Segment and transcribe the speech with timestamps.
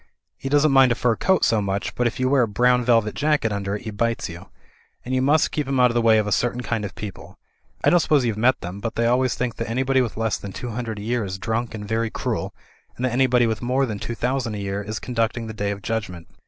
[0.35, 3.13] He doesn't mind a fur coat so much, but if you wear a brown velvet
[3.13, 4.47] jacket under it, he bites you.
[5.05, 7.37] And you must keep him out of the way of a certain kind of people.
[7.83, 10.53] I don't suppose you've met them; but they always think that anybody with less than
[10.53, 12.51] two hundred a year is drunk and very cruel,
[12.97, 15.83] and that anybody with more than two thousand a year is conducting the Day of
[15.83, 16.27] Judgment.